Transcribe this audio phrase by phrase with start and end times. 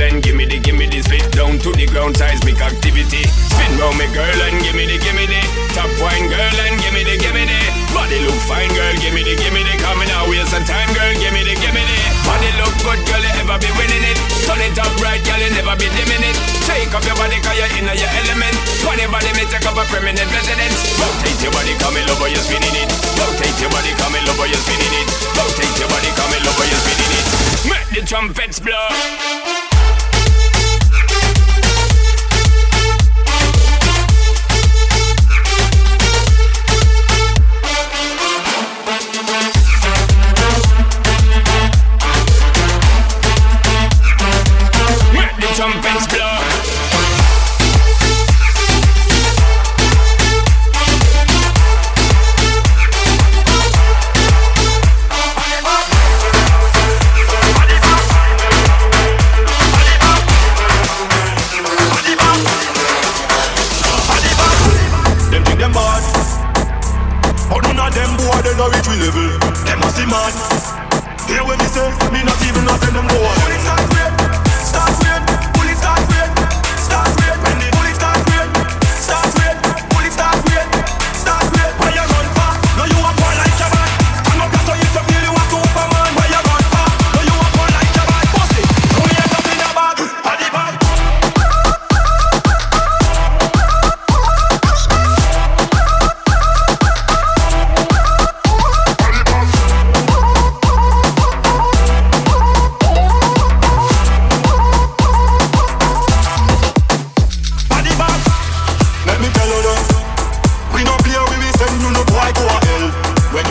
[0.09, 3.21] and give me the, give me the spit down to the ground seismic activity.
[3.29, 5.37] Spin round me girl and give me the, give me the
[5.77, 7.59] top wine girl and give me the, give me the
[7.93, 10.89] body look fine girl, give me the, give me the coming out waste some time
[10.97, 14.01] girl, give me the, give me the body look good girl, you ever be winning
[14.01, 14.17] it.
[14.49, 16.35] Turn it up right girl, you never be dimming it.
[16.65, 18.55] Take up your body cause you're in your element.
[18.81, 20.77] Funny body may take up a permanent residence.
[20.97, 22.89] Rotate your body, come in over, you're spinning it.
[23.13, 25.07] Rotate your body, come in over, you're spinning it.
[25.37, 27.25] Rotate your body, come in over, you're spinning it.
[27.69, 29.68] Make the trumpets blow.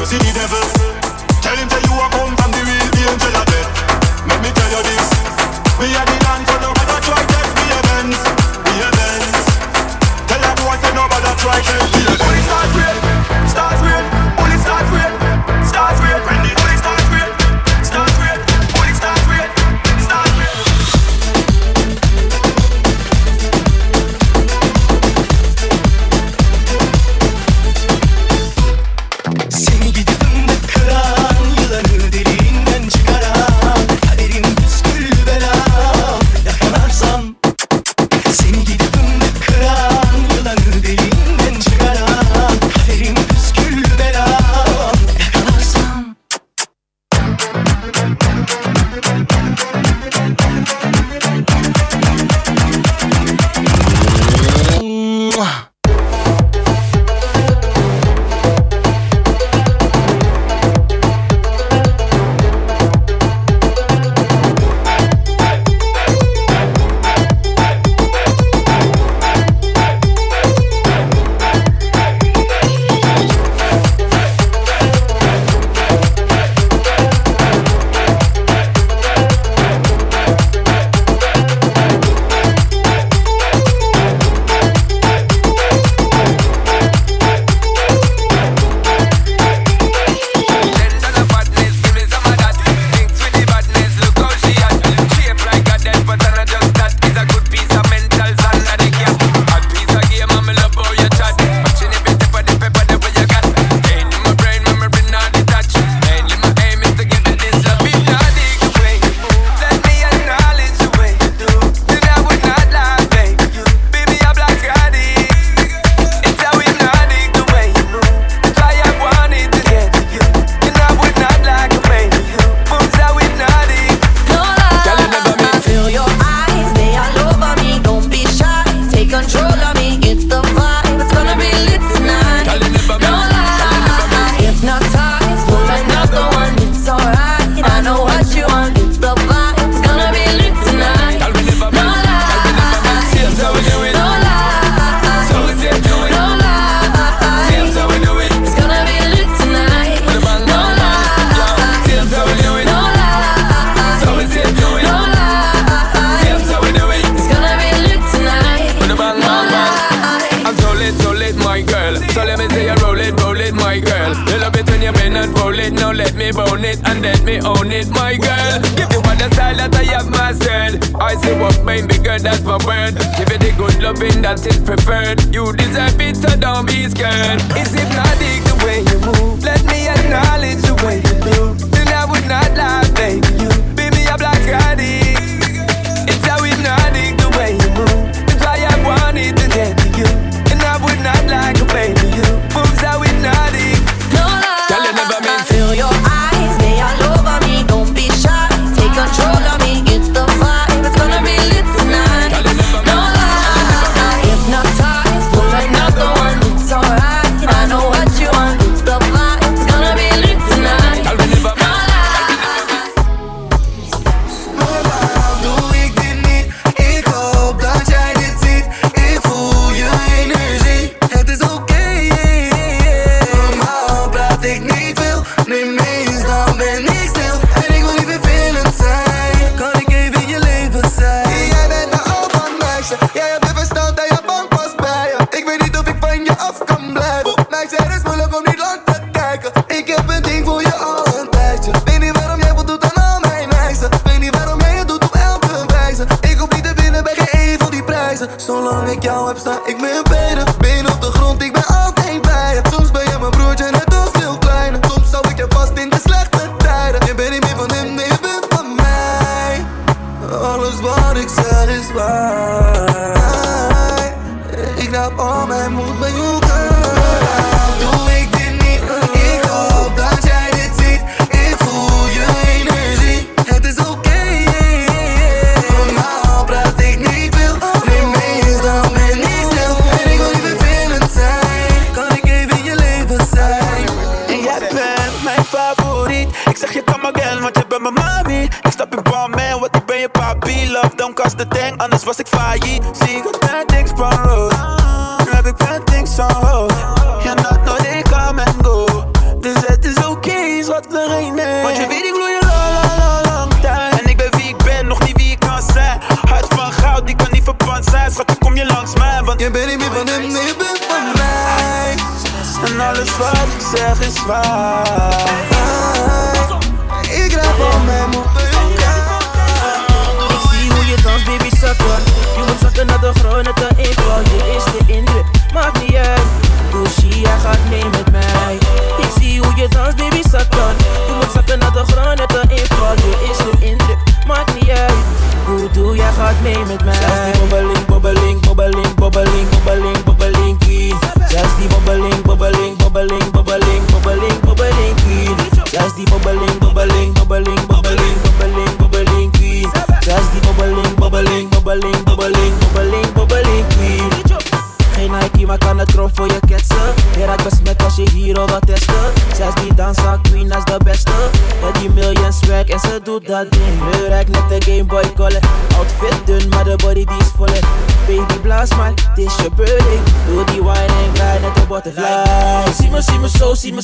[0.08, 0.87] to the devil.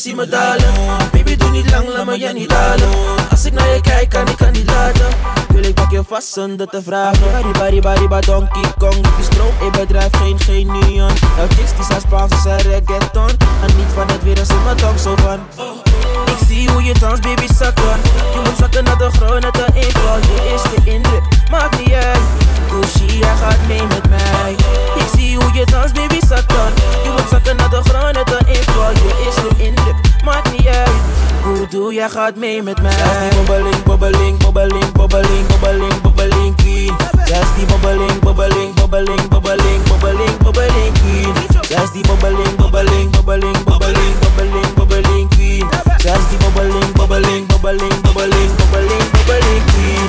[0.04, 0.72] zie me dalen
[1.12, 2.88] Baby doe niet lang, laat me je niet dalen.
[3.30, 5.06] Als ik naar je kijk kan ik kan niet laten.
[5.48, 7.32] Wil ik pak je vast zonder te vragen.
[7.32, 8.94] Bari bari bari ba donkey kong.
[9.16, 13.28] Die stroom in bedrijf geen genion Elke chicks die zijn Spaans als reggaeton.
[13.64, 15.40] En niet van het weer als in mijn tong zo van.
[16.26, 17.98] Ik zie hoe je dans baby zakken
[18.32, 22.24] Je moet zakken naar de groene naar de Je eerste de indruk, maakt niet uit.
[22.68, 24.54] Gucci jij gaat mee met mij.
[25.34, 26.72] Zie hoe je dans, baby, satan, dan.
[27.04, 28.90] Je moet zakken naar de grond, het een inval.
[28.90, 30.90] Je is een indruk, maakt niet uit.
[31.42, 32.92] Hoe doe jij gaat mee met mij?
[32.92, 36.94] Zij is die bobbeling, bobbeling, bobbeling, bobbeling, bobbeling, bobbeling queen.
[37.24, 41.34] Zij is die bobbeling, bobbeling, bobbeling, bobbeling, bobbeling, bobbeling queen.
[41.68, 45.66] Zij is die bobbeling, bobbeling, bobbeling, bobbeling, bobbeling, bobbeling queen.
[45.96, 50.03] Zij is die bobbeling, bobbeling, bobbeling, bobbeling, bobbeling, bobbeling queen.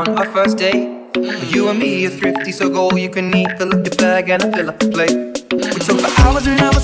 [0.00, 0.88] on our first date.
[1.52, 3.50] You and me are thrifty, so go all you can eat.
[3.58, 5.16] Fill up your bag and I fill up the plate.
[5.52, 6.79] We talk for hours and hours.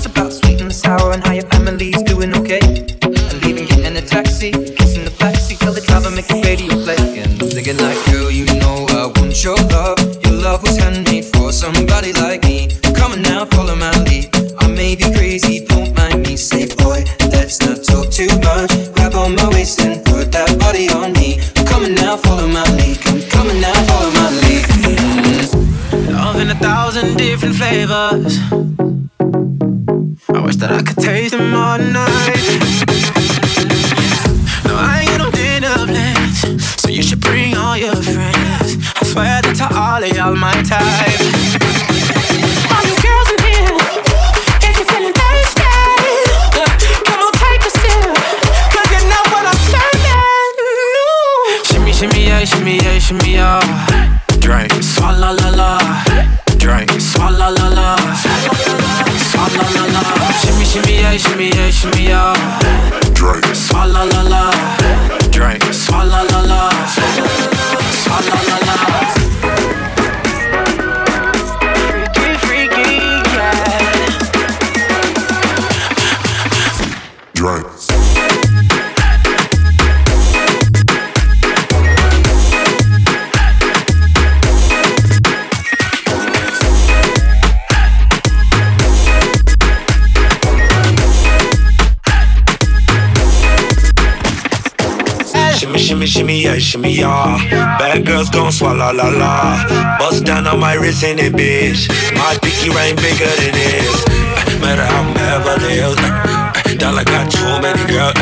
[95.57, 97.33] Shimmy, shimmy, shimmy, yeah, shimmy, yeah.
[97.81, 99.97] Bad girls gon' swallow la la.
[99.97, 101.89] Bust down on my wrist in it, bitch.
[102.13, 103.89] My pinky ring bigger than this.
[104.05, 105.97] Uh, Matter how I'm Beverly Hills.
[105.97, 108.13] Uh, uh, Dollar got too many girls.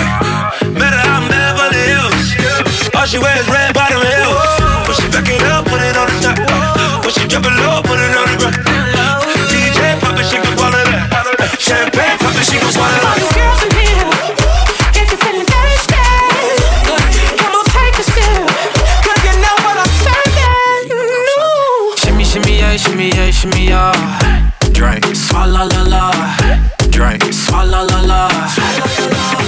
[0.79, 2.95] Matter how I'm Beverly Hills.
[2.95, 4.39] All she wears red bottom heels.
[4.87, 6.39] When she back it up, put it on the top.
[7.03, 8.63] When she drop it low, put it on the ground.
[9.51, 11.51] DJ pop it, she gon' swallow that.
[11.59, 13.34] Champagne pop it, she gon' swallow that.
[27.65, 28.29] Swalla la la.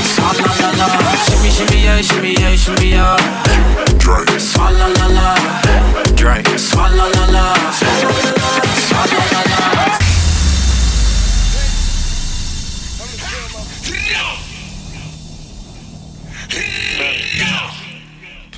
[0.01, 0.87] Swalla la la.
[1.23, 3.17] Shimmy, shimmy, yeah, shimmy, yeah, shimmy, yeah.
[3.99, 4.29] Drink.
[4.39, 5.35] Swalla la la.
[6.15, 7.53] Drink, swalla la la.
[7.71, 9.57] Swalla la la.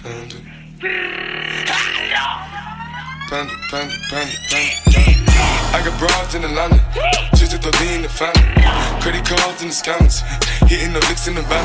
[0.01, 0.37] Panda.
[3.29, 4.68] Panda, panda, panda, panda.
[5.69, 6.81] I got broads in Atlanta,
[7.37, 8.41] just at the lean the family.
[9.05, 10.25] Credit cards and the scammers,
[10.65, 11.61] hitting the licks in the van.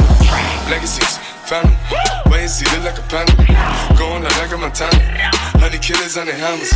[0.68, 1.16] Legacies,
[1.48, 1.72] family,
[2.28, 3.32] wait and see, look like a panda.
[3.96, 5.00] Going out like a Montana,
[5.56, 6.68] honey killers on the hammers.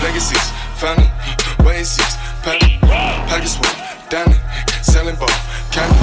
[0.00, 0.40] Legacies,
[0.80, 1.04] family,
[1.60, 2.04] wait and see,
[2.40, 2.64] panda.
[3.28, 3.76] Package full,
[4.08, 4.40] Danny,
[4.80, 5.28] selling ball,
[5.68, 6.00] candy.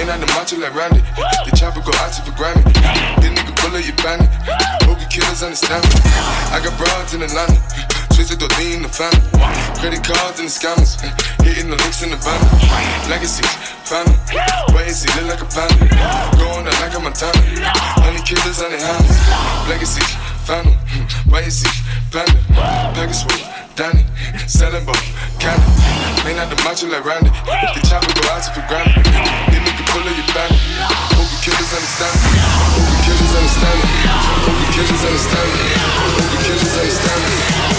[0.00, 1.04] Man on the macho like Randy,
[1.44, 2.64] the chopper go out to for Grammy.
[3.20, 4.28] This nigga bullet, you bandit.
[4.88, 6.00] Hope you killers understand me.
[6.52, 7.60] I got broads in Atlanta.
[8.16, 9.20] Twisted the lean the family.
[9.76, 10.96] Credit cards and the scammers.
[11.04, 11.12] Eh,
[11.44, 12.40] hitting the licks in the van.
[13.12, 13.44] Legacy,
[13.84, 14.16] family.
[14.72, 15.76] Wait and see, look like a panda.
[16.40, 17.36] Going out like a Montana.
[18.00, 19.12] Honey killers on the hands.
[19.68, 20.00] Legacy,
[20.48, 20.72] family.
[21.28, 21.68] Wait and see,
[22.08, 22.40] panda.
[22.96, 23.36] Package full,
[23.76, 24.08] Danny.
[24.48, 24.96] Selling ball,
[25.36, 25.68] candy.
[26.24, 27.28] Man out the macho like Randy.
[27.28, 28.96] The chopper go out to for granted.
[29.52, 30.56] This nigga pull up your bandit.
[31.20, 32.32] Hope you killers understand me.
[32.80, 33.92] Hope you killers understand me.
[34.40, 35.64] Hope you killers understand me.
[36.16, 37.75] Hope you killers understand me.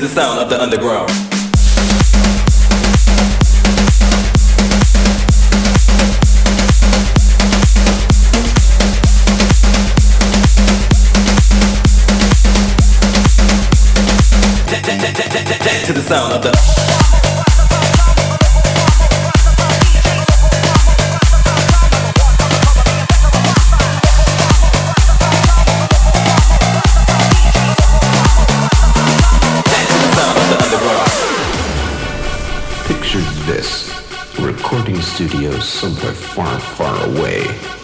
[0.00, 1.08] to the sound of the underground.
[15.86, 16.97] To the sound of the
[35.56, 37.77] somewhere far, far away.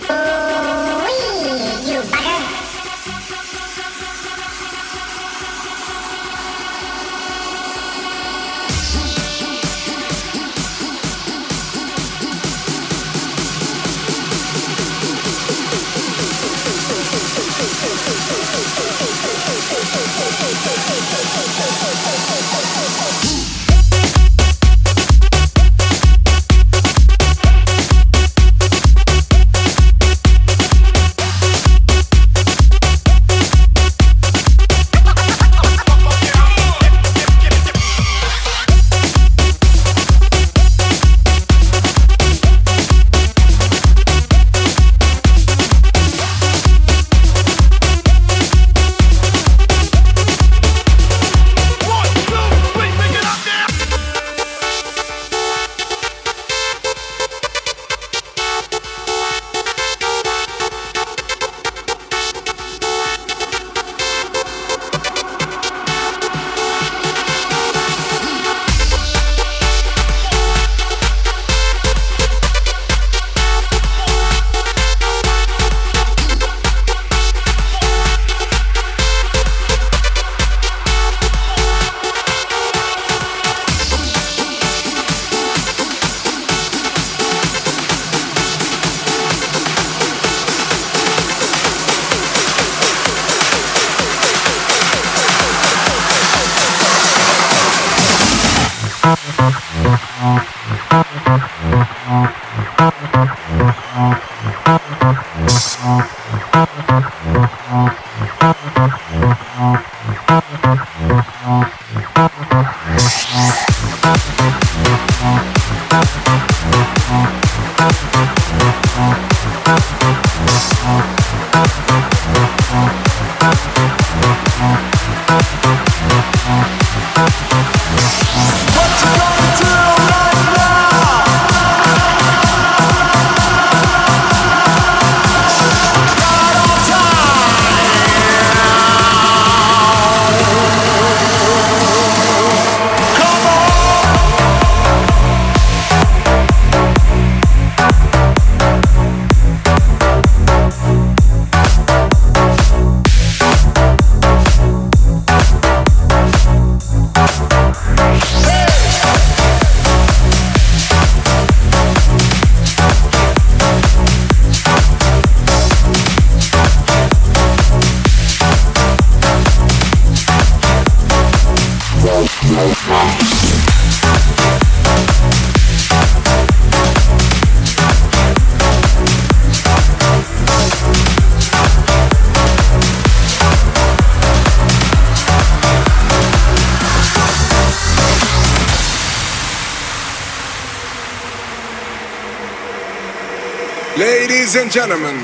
[194.26, 195.20] Ladies and gentlemen,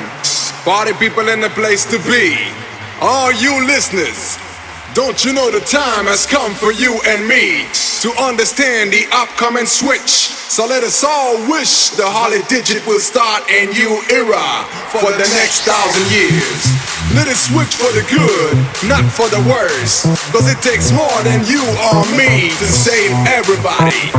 [0.63, 2.37] party people in the place to be.
[3.01, 4.37] All you listeners,
[4.93, 7.65] don't you know the time has come for you and me
[8.05, 10.29] to understand the upcoming switch?
[10.53, 15.29] So let us all wish the Holly Digit will start a new era for the
[15.33, 17.00] next thousand years.
[17.15, 18.55] Let it switch for the good,
[18.87, 20.07] not for the worse.
[20.31, 21.59] Cause it takes more than you
[21.91, 24.15] or me to save everybody.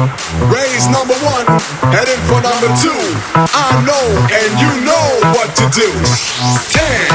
[0.52, 1.48] Raise number one,
[1.88, 3.00] heading for number two.
[3.32, 5.88] I know and you know what to do.
[6.68, 7.08] Ten,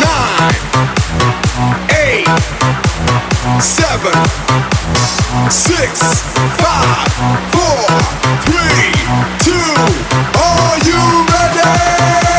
[0.00, 0.56] nine,
[2.00, 2.24] eight,
[3.60, 4.16] seven,
[5.52, 6.24] six,
[6.56, 7.04] five,
[7.52, 7.84] four,
[8.48, 8.96] three,
[9.44, 9.76] two.
[10.40, 12.31] Are you ready?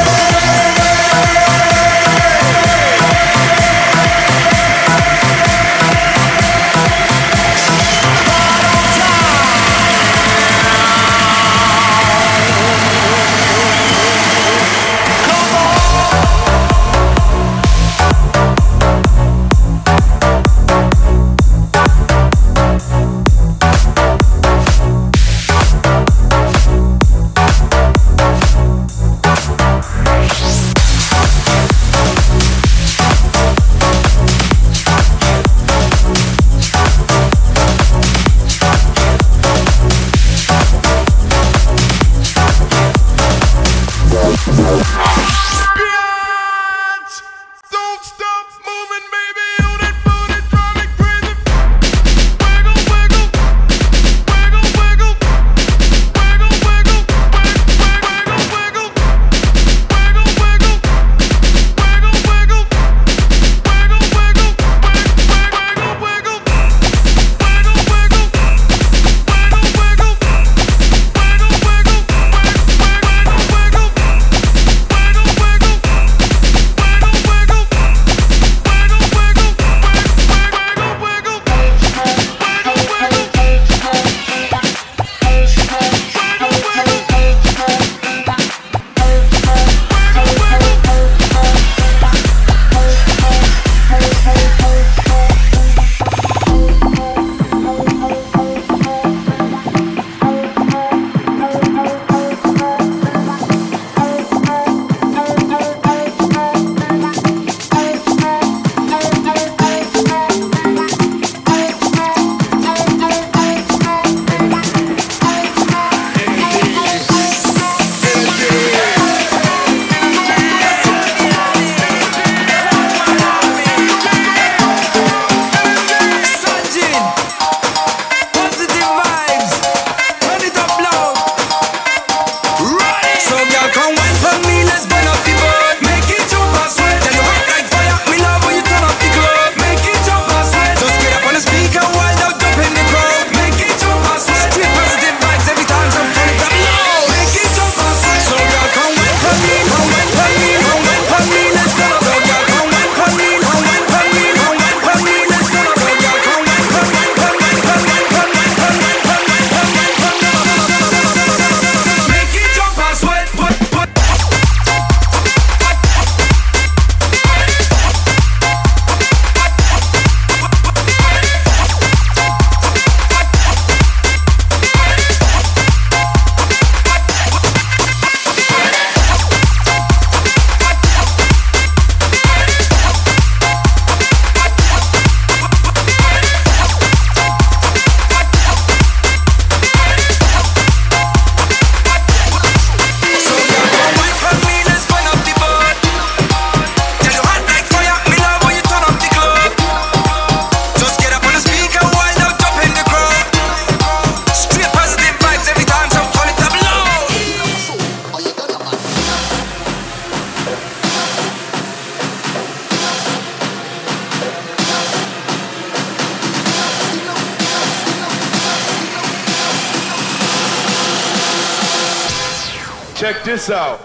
[223.49, 223.82] Out.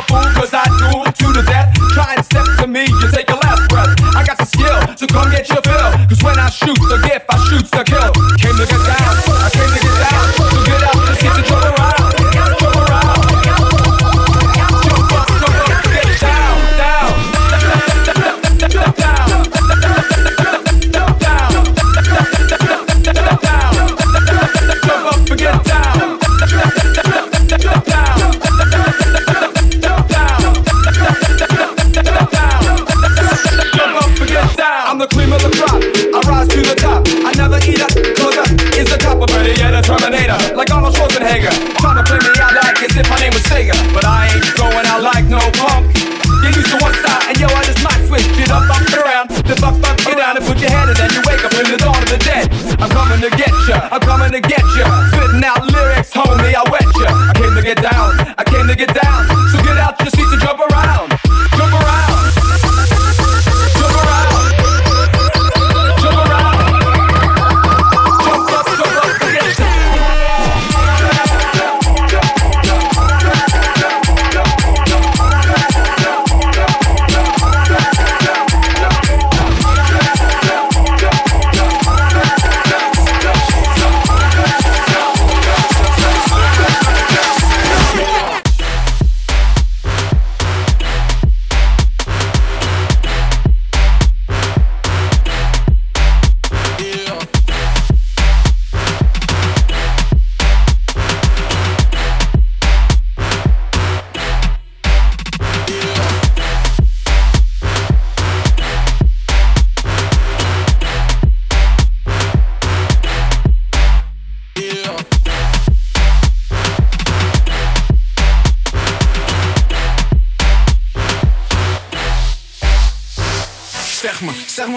[0.00, 1.74] a fool cause I do it to the death.
[1.92, 3.90] Try and step to me, you take a last breath.
[4.16, 5.90] I got the skill, so come get your fill.
[6.08, 8.10] Cause when I shoot the gift, I shoot the kill.
[8.38, 9.09] Came to get down.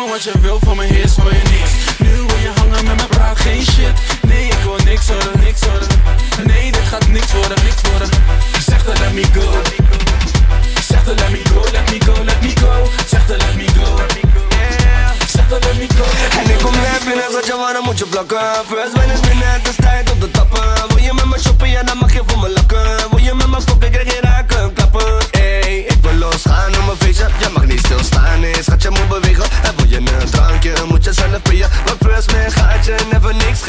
[0.09, 1.71] wat je wil, van me heers wil je niks.
[1.97, 3.93] Nu wil je hangen met mijn praat, geen shit.
[4.21, 5.87] Nee, ik wil niks horen, niks horen
[6.45, 8.09] Nee, dit gaat niks worden, niks worden.
[8.67, 9.61] Zeg dan let me go.
[10.89, 12.89] Zeg dan let me go, let me go, let me go.
[13.05, 14.01] Zeg dan let me go.
[15.27, 16.03] Zeg dat let me go
[16.39, 18.39] En ik kom net binnen, zat je warm, moet je blokken.
[18.67, 20.87] First ben is binnen, het is tijd op de tappen.
[20.87, 22.62] Wil je met me shoppen, ja dan mag je voor me lachen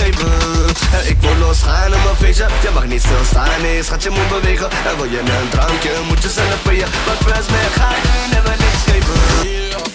[0.04, 2.46] Eh, ik wil los gaan op mijn feestje.
[2.62, 4.70] Je mag niet stilstaan, nee schat je moet bewegen.
[4.70, 6.86] En wil je een drankje, moet je zelf je.
[7.06, 9.93] Wat first ben ga je never niks geven.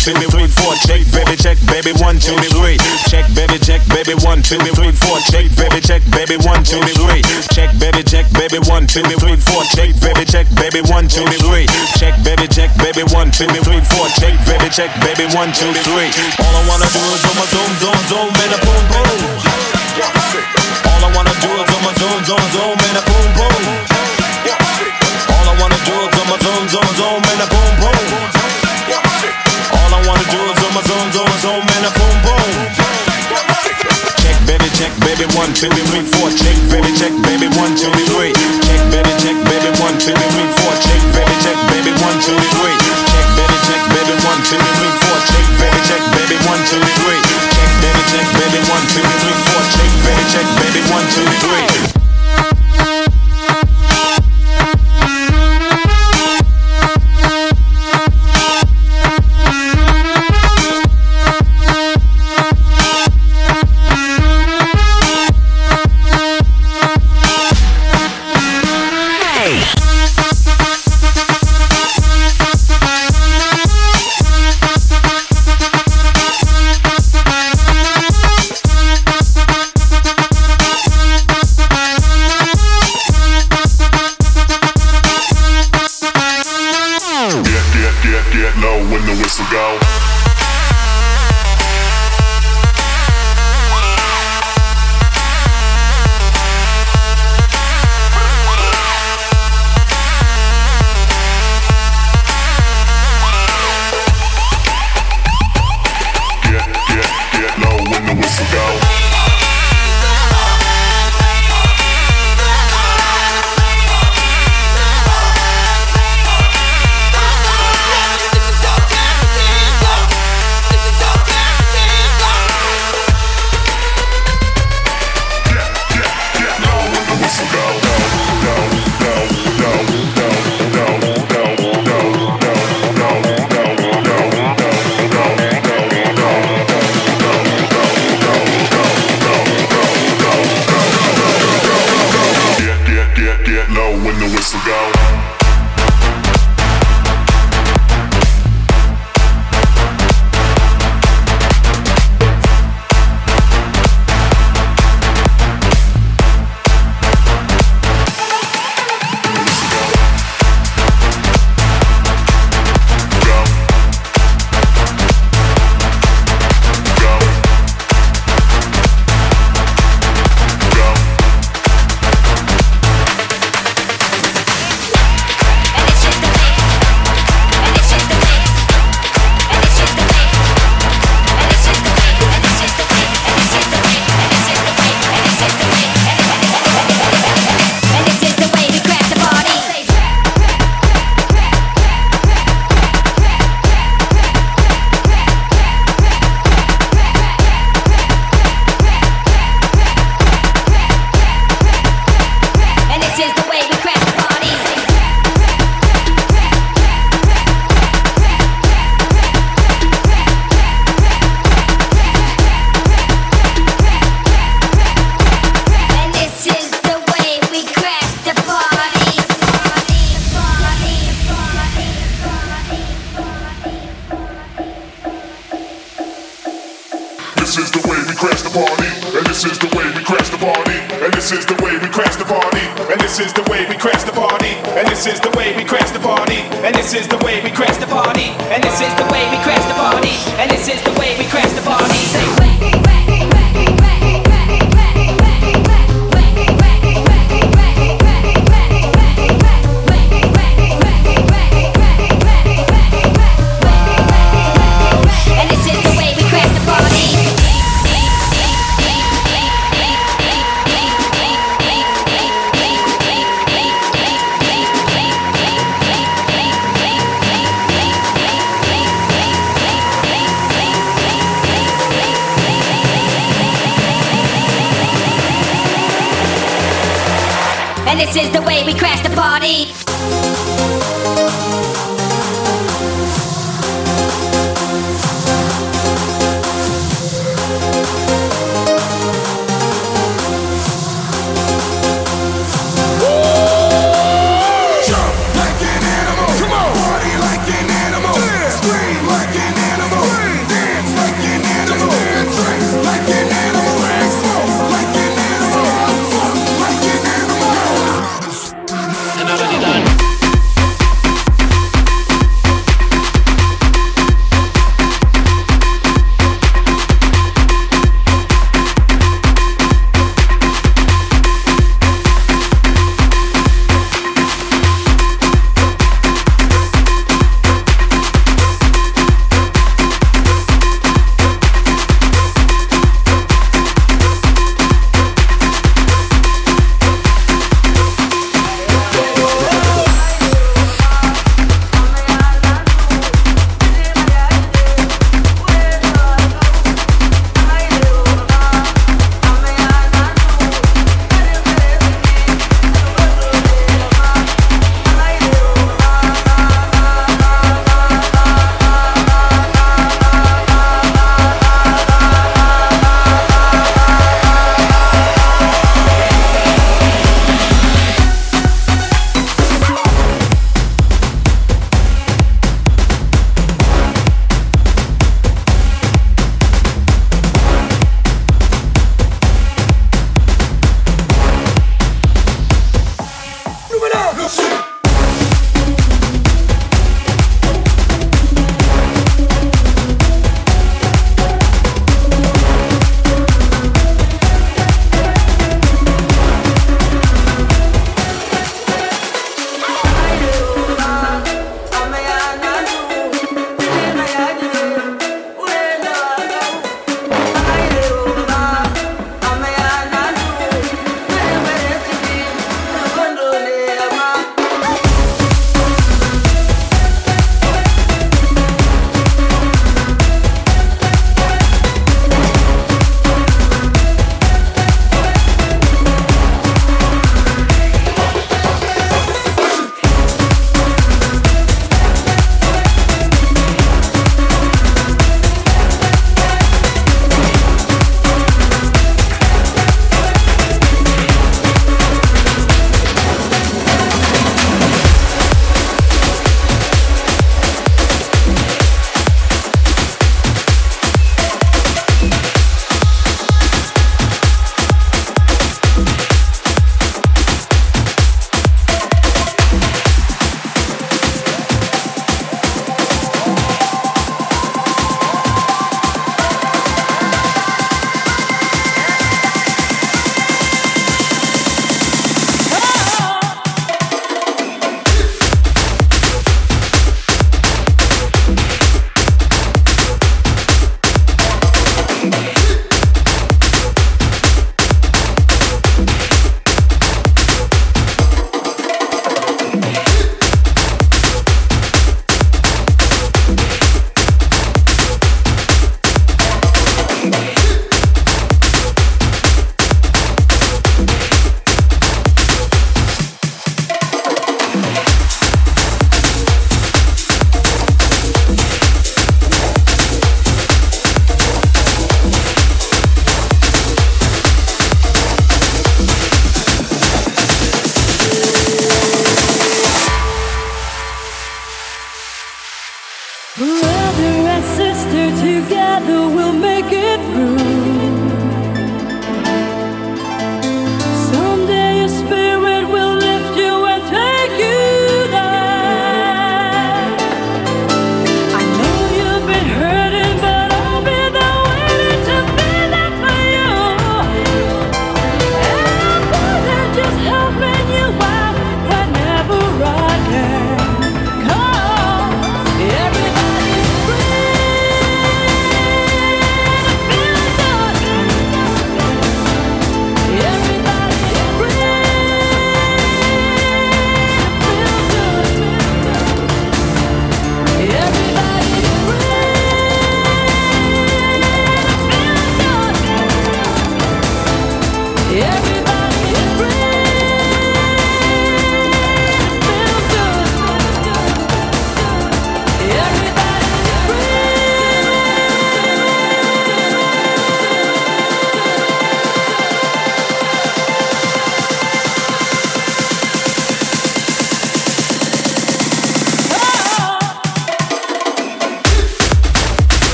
[0.00, 0.72] Two, three, four.
[0.88, 2.80] Check, baby, check, baby, one, two, three.
[3.12, 5.20] Check, baby, check, baby, one, two, three, four.
[5.28, 7.20] Check, baby, check, baby, one, two, three.
[7.52, 9.60] Check, baby, check, baby, one, two, three, four.
[9.76, 11.68] Check, baby, check, baby, one, two, three.
[12.00, 14.08] Check, baby, check, baby, one, two, three, four.
[14.16, 16.08] Check, baby, check, baby, one, two, three.
[16.40, 19.20] All I wanna do is zoom, zoom, zoom, zoom, and a boom, boom.
[20.88, 23.62] All I wanna do is zoom, zoom, zoom, zoom, and a boom, boom.
[25.28, 28.39] All I wanna do is zoom, zoom, zoom, zoom, and a boom, boom.
[29.90, 32.50] All I wanna do is zoom, zoom, zoom, zoom, and a boom, boom.
[34.22, 36.30] Check, baby, check, baby, one, two, three, four.
[36.30, 38.30] Check, baby, check, baby, one, two, three.
[38.70, 40.72] Check, baby, check, baby, one, two, three, four.
[40.78, 42.76] Check, baby, check, baby, one, two, three.
[43.10, 45.18] Check, baby, check, baby, one, two, three, four.
[45.26, 47.20] Check, baby, check, baby, one, two, three.
[47.50, 49.62] Check, baby, check, baby, one, two, three, four.
[49.74, 51.99] Check, baby, check, baby, one, two, three.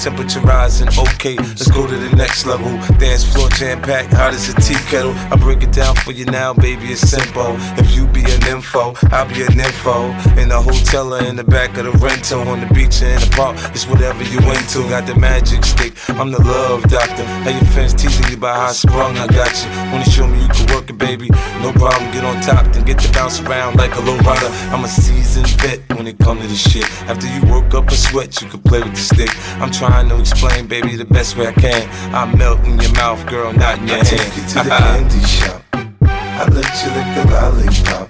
[0.00, 2.70] Temperature rising, okay, let's go to the next level.
[2.96, 5.12] Dance floor jam packed, hot as a tea kettle.
[5.30, 7.54] I break it down for you now, baby, it's simple.
[7.76, 10.10] If you be an info, I'll be an info.
[10.40, 13.20] In the hotel or in the back of the rental, on the beach or in
[13.20, 14.88] the park, it's whatever you into.
[14.88, 17.24] Got the magic stick, I'm the love doctor.
[17.44, 19.70] Hey, your fans teasing you about how sprung, I got you.
[19.92, 21.28] Wanna show me you can work it, baby?
[21.62, 24.46] No problem, get on top, then get to bounce around like a low rider.
[24.72, 26.84] I'm a seasoned vet when it come to this shit.
[27.08, 29.30] After you work up a sweat, you can play with the stick.
[29.60, 31.88] I'm trying to explain, baby, the best way I can.
[32.14, 34.08] I melt in your mouth, girl, not in your I hand.
[34.08, 35.62] take you to the candy shop.
[35.72, 38.08] I let you lick the lollipop.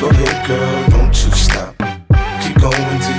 [0.00, 1.74] Go ahead, girl, don't you stop.
[2.42, 3.17] Keep going to